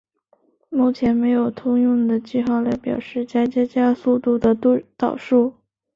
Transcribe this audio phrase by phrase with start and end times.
[0.69, 4.57] 目前没有通用的记号来表示加加加速度的
[4.97, 5.53] 导数。